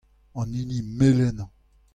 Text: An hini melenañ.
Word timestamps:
An 0.39 0.49
hini 0.57 0.79
melenañ. 0.97 1.49